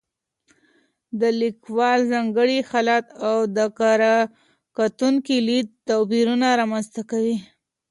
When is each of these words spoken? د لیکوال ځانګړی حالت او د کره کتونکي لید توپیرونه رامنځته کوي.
د 1.19 1.21
لیکوال 1.41 1.99
ځانګړی 2.11 2.57
حالت 2.69 3.05
او 3.29 3.37
د 3.55 3.59
کره 3.79 4.15
کتونکي 4.77 5.35
لید 5.47 5.67
توپیرونه 5.89 6.47
رامنځته 6.59 7.01
کوي. 7.11 7.37